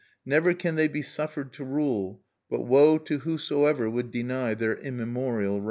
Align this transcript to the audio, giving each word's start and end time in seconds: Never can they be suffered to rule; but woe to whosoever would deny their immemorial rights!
Never 0.25 0.55
can 0.55 0.77
they 0.77 0.87
be 0.87 1.03
suffered 1.03 1.53
to 1.53 1.63
rule; 1.63 2.23
but 2.49 2.61
woe 2.65 2.97
to 2.97 3.19
whosoever 3.19 3.87
would 3.87 4.09
deny 4.09 4.55
their 4.55 4.75
immemorial 4.75 5.57
rights! 5.59 5.59